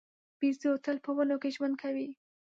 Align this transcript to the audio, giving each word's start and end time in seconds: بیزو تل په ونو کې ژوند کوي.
بیزو 0.39 0.71
تل 0.85 0.97
په 1.05 1.11
ونو 1.17 1.35
کې 1.41 1.49
ژوند 1.55 1.75
کوي. 1.83 2.09